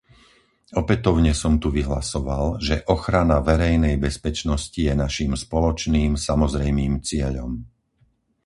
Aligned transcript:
Opätovne 0.81 1.29
som 1.41 1.53
tu 1.61 1.67
vyhlasoval, 1.77 2.45
že 2.67 2.75
ochrana 2.95 3.37
verejnej 3.51 3.95
bezpečnosti 4.05 4.79
je 4.87 4.93
naším 5.03 5.33
spoločným, 5.43 6.11
samozrejmým 6.27 6.93
cieľom. 7.09 7.51